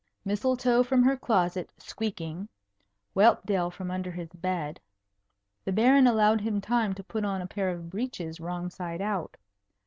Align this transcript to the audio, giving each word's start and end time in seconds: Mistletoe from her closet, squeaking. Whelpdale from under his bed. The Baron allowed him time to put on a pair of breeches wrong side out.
Mistletoe 0.25 0.81
from 0.81 1.03
her 1.03 1.15
closet, 1.15 1.69
squeaking. 1.77 2.49
Whelpdale 3.15 3.69
from 3.69 3.91
under 3.91 4.09
his 4.09 4.29
bed. 4.33 4.79
The 5.63 5.71
Baron 5.71 6.07
allowed 6.07 6.41
him 6.41 6.59
time 6.59 6.95
to 6.95 7.03
put 7.03 7.23
on 7.23 7.39
a 7.39 7.45
pair 7.45 7.69
of 7.69 7.91
breeches 7.91 8.39
wrong 8.39 8.71
side 8.71 8.99
out. 9.03 9.37